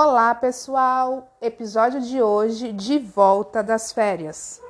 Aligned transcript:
Olá, 0.00 0.32
pessoal! 0.32 1.28
Episódio 1.40 2.00
de 2.00 2.22
hoje 2.22 2.72
de 2.72 3.00
volta 3.00 3.64
das 3.64 3.90
férias. 3.90 4.62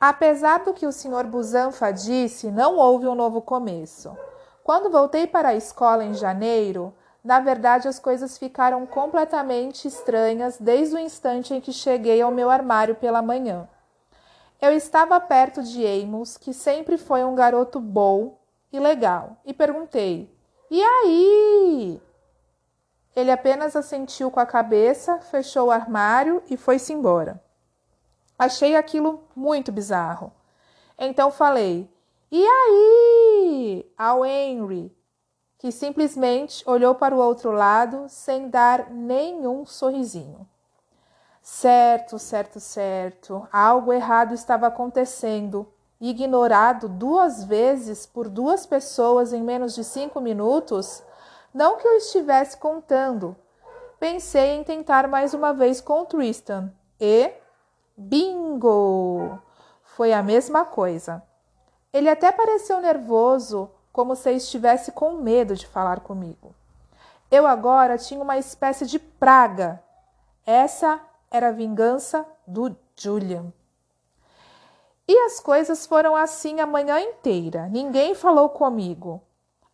Apesar 0.00 0.60
do 0.60 0.72
que 0.72 0.86
o 0.86 0.92
Sr. 0.92 1.26
Busanfa 1.26 1.90
disse, 1.90 2.48
não 2.48 2.76
houve 2.76 3.08
um 3.08 3.16
novo 3.16 3.42
começo. 3.42 4.16
Quando 4.62 4.92
voltei 4.92 5.26
para 5.26 5.48
a 5.48 5.56
escola 5.56 6.04
em 6.04 6.14
janeiro, 6.14 6.94
na 7.24 7.40
verdade 7.40 7.88
as 7.88 7.98
coisas 7.98 8.38
ficaram 8.38 8.86
completamente 8.86 9.88
estranhas 9.88 10.56
desde 10.56 10.94
o 10.94 11.00
instante 11.00 11.52
em 11.52 11.60
que 11.60 11.72
cheguei 11.72 12.22
ao 12.22 12.30
meu 12.30 12.48
armário 12.48 12.94
pela 12.94 13.20
manhã. 13.20 13.68
Eu 14.62 14.70
estava 14.70 15.18
perto 15.18 15.64
de 15.64 15.84
Amos, 15.84 16.36
que 16.36 16.54
sempre 16.54 16.96
foi 16.96 17.24
um 17.24 17.34
garoto 17.34 17.80
bom 17.80 18.38
e 18.72 18.78
legal, 18.78 19.36
e 19.44 19.52
perguntei: 19.52 20.32
E 20.70 20.80
aí? 20.80 22.00
Ele 23.18 23.32
apenas 23.32 23.74
assentiu 23.74 24.30
com 24.30 24.38
a 24.38 24.46
cabeça, 24.46 25.18
fechou 25.18 25.66
o 25.66 25.70
armário 25.72 26.40
e 26.48 26.56
foi-se 26.56 26.92
embora. 26.92 27.42
Achei 28.38 28.76
aquilo 28.76 29.24
muito 29.34 29.72
bizarro. 29.72 30.32
Então 30.96 31.28
falei: 31.28 31.92
E 32.30 32.46
aí? 32.46 33.92
Ao 33.98 34.24
Henry, 34.24 34.96
que 35.58 35.72
simplesmente 35.72 36.62
olhou 36.64 36.94
para 36.94 37.12
o 37.12 37.18
outro 37.18 37.50
lado 37.50 38.04
sem 38.08 38.48
dar 38.48 38.88
nenhum 38.88 39.66
sorrisinho. 39.66 40.48
Certo, 41.42 42.20
certo, 42.20 42.60
certo. 42.60 43.48
Algo 43.52 43.92
errado 43.92 44.32
estava 44.32 44.68
acontecendo. 44.68 45.66
Ignorado 46.00 46.88
duas 46.88 47.42
vezes 47.42 48.06
por 48.06 48.28
duas 48.28 48.64
pessoas 48.64 49.32
em 49.32 49.42
menos 49.42 49.74
de 49.74 49.82
cinco 49.82 50.20
minutos 50.20 51.02
não 51.52 51.76
que 51.76 51.86
eu 51.86 51.96
estivesse 51.96 52.56
contando. 52.56 53.36
Pensei 53.98 54.50
em 54.50 54.64
tentar 54.64 55.08
mais 55.08 55.34
uma 55.34 55.52
vez 55.52 55.80
com 55.80 56.04
Tristan 56.04 56.72
e. 57.00 57.32
Bingo! 57.96 59.38
Foi 59.82 60.12
a 60.12 60.22
mesma 60.22 60.64
coisa. 60.64 61.22
Ele 61.92 62.08
até 62.08 62.30
pareceu 62.30 62.80
nervoso, 62.80 63.70
como 63.92 64.14
se 64.14 64.30
estivesse 64.32 64.92
com 64.92 65.14
medo 65.14 65.56
de 65.56 65.66
falar 65.66 66.00
comigo. 66.00 66.54
Eu 67.30 67.46
agora 67.46 67.98
tinha 67.98 68.22
uma 68.22 68.38
espécie 68.38 68.86
de 68.86 68.98
praga. 68.98 69.82
Essa 70.46 71.00
era 71.30 71.48
a 71.48 71.52
vingança 71.52 72.24
do 72.46 72.76
Julian. 72.96 73.52
E 75.06 75.16
as 75.24 75.40
coisas 75.40 75.86
foram 75.86 76.14
assim 76.14 76.60
a 76.60 76.66
manhã 76.66 77.00
inteira. 77.00 77.66
Ninguém 77.68 78.14
falou 78.14 78.50
comigo. 78.50 79.22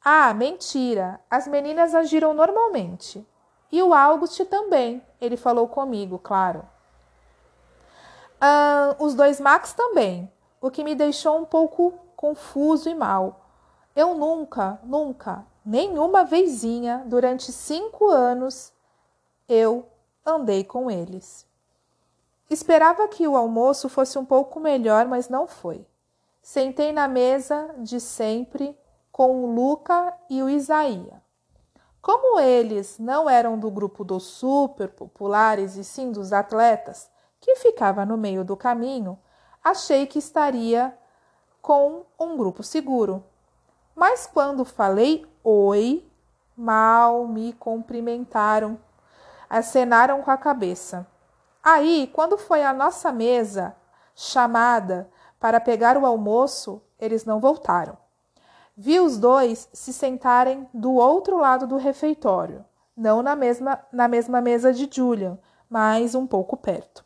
Ah, 0.05 0.35
mentira! 0.35 1.19
As 1.31 1.49
meninas 1.49 1.95
agiram 1.95 2.35
normalmente. 2.35 3.27
E 3.73 3.83
o 3.83 3.95
August 3.95 4.39
também. 4.45 5.03
Ele 5.19 5.37
falou 5.37 5.67
comigo, 5.67 6.19
claro. 6.19 6.63
Ah, 8.39 8.95
os 8.99 9.15
dois 9.15 9.41
Max 9.41 9.73
também, 9.73 10.31
o 10.61 10.71
que 10.71 10.85
me 10.85 10.95
deixou 10.95 11.39
um 11.39 11.47
pouco 11.47 11.95
confuso 12.15 12.91
e 12.91 12.95
mal. 12.95 13.41
Eu 13.97 14.15
nunca, 14.15 14.79
nunca, 14.83 15.47
nenhuma 15.65 16.25
vezinha, 16.25 17.03
durante 17.07 17.51
cinco 17.51 18.11
anos, 18.11 18.73
eu 19.49 19.89
andei 20.27 20.65
com 20.65 20.91
eles. 20.91 21.47
Esperava 22.51 23.09
que 23.09 23.27
o 23.27 23.37
almoço 23.37 23.89
fosse 23.89 24.19
um 24.19 24.25
pouco 24.25 24.61
melhor, 24.61 25.07
mas 25.07 25.31
não 25.31 25.47
foi. 25.47 25.87
Sentei 26.43 26.93
na 26.93 27.09
mesa 27.09 27.75
de 27.79 27.99
sempre 27.99 28.77
com 29.15 29.45
o 29.45 29.55
Luca 29.55 30.13
e 30.29 30.43
o 30.43 30.51
Isaías. 30.51 31.23
Como 32.03 32.41
eles 32.41 32.99
não 32.99 33.31
eram 33.31 33.57
do 33.57 33.71
grupo 33.71 34.03
dos 34.03 34.25
super 34.25 34.89
populares 34.89 35.77
e 35.77 35.85
sim 35.85 36.11
dos 36.11 36.33
atletas, 36.33 37.09
que 37.41 37.55
ficava 37.55 38.05
no 38.05 38.17
meio 38.17 38.45
do 38.45 38.57
caminho, 38.57 39.17
achei 39.63 40.05
que 40.05 40.19
estaria 40.19 40.99
com 41.63 42.05
um 42.19 42.37
grupo 42.37 42.65
seguro. 42.65 43.23
Mas 43.95 44.27
quando 44.27 44.65
falei 44.65 45.25
oi, 45.45 46.05
mal 46.57 47.25
me 47.29 47.53
cumprimentaram, 47.53 48.77
acenaram 49.49 50.23
com 50.23 50.31
a 50.33 50.37
cabeça. 50.37 51.07
Aí, 51.63 52.11
quando 52.13 52.37
foi 52.37 52.65
a 52.65 52.73
nossa 52.73 53.13
mesa 53.13 53.77
chamada 54.13 55.09
para 55.39 55.61
pegar 55.61 55.97
o 55.97 56.05
almoço, 56.05 56.83
eles 56.99 57.25
não 57.25 57.39
voltaram. 57.39 58.04
Vi 58.77 58.99
os 58.99 59.19
dois 59.19 59.69
se 59.73 59.93
sentarem 59.93 60.69
do 60.75 60.95
outro 60.95 61.39
lado 61.39 61.65
do 61.65 61.77
refeitório, 61.77 62.65
não 62.97 63.23
na 63.23 63.37
mesma, 63.37 63.81
na 63.93 64.09
mesma 64.09 64.41
mesa 64.41 64.73
de 64.73 64.89
Julian, 64.91 65.39
mas 65.71 66.15
um 66.17 66.27
pouco 66.27 66.57
perto. 66.57 67.05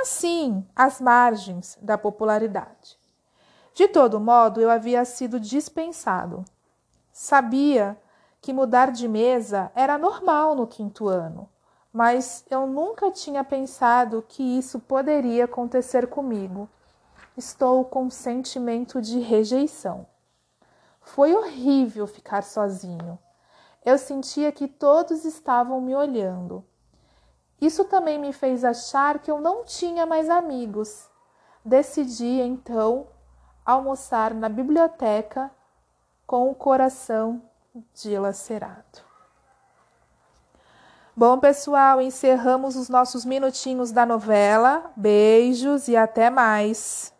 Assim, 0.00 0.66
às 0.74 1.00
margens 1.00 1.78
da 1.80 1.96
popularidade. 1.96 2.98
De 3.74 3.86
todo 3.86 4.18
modo, 4.18 4.60
eu 4.60 4.68
havia 4.68 5.04
sido 5.04 5.38
dispensado. 5.38 6.44
Sabia 7.12 7.96
que 8.40 8.52
mudar 8.52 8.90
de 8.90 9.06
mesa 9.06 9.70
era 9.76 9.96
normal 9.96 10.56
no 10.56 10.66
quinto 10.66 11.06
ano, 11.06 11.48
mas 11.92 12.44
eu 12.50 12.66
nunca 12.66 13.10
tinha 13.12 13.44
pensado 13.44 14.24
que 14.28 14.42
isso 14.42 14.80
poderia 14.80 15.44
acontecer 15.44 16.08
comigo. 16.08 16.68
Estou 17.36 17.84
com 17.84 18.10
sentimento 18.10 19.00
de 19.00 19.20
rejeição. 19.20 20.06
Foi 21.08 21.34
horrível 21.34 22.06
ficar 22.06 22.42
sozinho. 22.42 23.18
Eu 23.84 23.96
sentia 23.96 24.52
que 24.52 24.68
todos 24.68 25.24
estavam 25.24 25.80
me 25.80 25.94
olhando. 25.94 26.62
Isso 27.60 27.84
também 27.84 28.18
me 28.18 28.32
fez 28.32 28.62
achar 28.62 29.18
que 29.18 29.30
eu 29.30 29.40
não 29.40 29.64
tinha 29.64 30.04
mais 30.04 30.28
amigos. 30.28 31.08
Decidi 31.64 32.40
então 32.40 33.06
almoçar 33.64 34.34
na 34.34 34.48
biblioteca 34.48 35.50
com 36.26 36.50
o 36.50 36.54
coração 36.54 37.42
dilacerado. 37.94 39.00
Bom, 41.16 41.38
pessoal, 41.38 42.02
encerramos 42.02 42.76
os 42.76 42.88
nossos 42.90 43.24
minutinhos 43.24 43.90
da 43.90 44.04
novela. 44.04 44.92
Beijos 44.94 45.88
e 45.88 45.96
até 45.96 46.28
mais. 46.28 47.12